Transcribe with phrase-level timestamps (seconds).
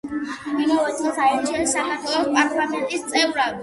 [0.63, 3.59] იმავე წელს აირჩიეს საქართველოს პარლამენტის წევრად.